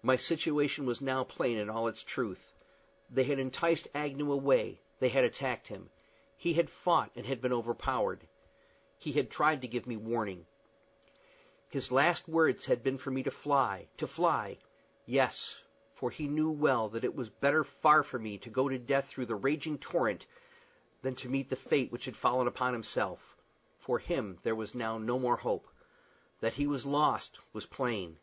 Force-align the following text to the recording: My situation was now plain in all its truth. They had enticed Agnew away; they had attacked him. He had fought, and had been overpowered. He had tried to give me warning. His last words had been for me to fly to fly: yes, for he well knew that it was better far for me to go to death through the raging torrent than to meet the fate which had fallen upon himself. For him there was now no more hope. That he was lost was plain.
My 0.00 0.14
situation 0.14 0.86
was 0.86 1.00
now 1.00 1.24
plain 1.24 1.58
in 1.58 1.68
all 1.68 1.88
its 1.88 2.04
truth. 2.04 2.52
They 3.10 3.24
had 3.24 3.40
enticed 3.40 3.88
Agnew 3.92 4.30
away; 4.32 4.80
they 5.00 5.08
had 5.08 5.24
attacked 5.24 5.66
him. 5.66 5.90
He 6.36 6.54
had 6.54 6.70
fought, 6.70 7.10
and 7.16 7.26
had 7.26 7.40
been 7.40 7.52
overpowered. 7.52 8.28
He 8.96 9.10
had 9.14 9.32
tried 9.32 9.60
to 9.62 9.66
give 9.66 9.88
me 9.88 9.96
warning. 9.96 10.46
His 11.68 11.90
last 11.90 12.28
words 12.28 12.66
had 12.66 12.84
been 12.84 12.96
for 12.96 13.10
me 13.10 13.24
to 13.24 13.30
fly 13.32 13.88
to 13.96 14.06
fly: 14.06 14.58
yes, 15.04 15.58
for 15.94 16.12
he 16.12 16.28
well 16.28 16.86
knew 16.90 16.92
that 16.92 17.02
it 17.02 17.16
was 17.16 17.28
better 17.28 17.64
far 17.64 18.04
for 18.04 18.20
me 18.20 18.38
to 18.38 18.48
go 18.48 18.68
to 18.68 18.78
death 18.78 19.08
through 19.08 19.26
the 19.26 19.34
raging 19.34 19.78
torrent 19.78 20.26
than 21.02 21.16
to 21.16 21.28
meet 21.28 21.50
the 21.50 21.56
fate 21.56 21.90
which 21.90 22.04
had 22.04 22.16
fallen 22.16 22.46
upon 22.46 22.72
himself. 22.72 23.36
For 23.80 23.98
him 23.98 24.38
there 24.44 24.54
was 24.54 24.76
now 24.76 24.96
no 24.96 25.18
more 25.18 25.38
hope. 25.38 25.66
That 26.38 26.52
he 26.52 26.68
was 26.68 26.86
lost 26.86 27.40
was 27.52 27.66
plain. 27.66 28.20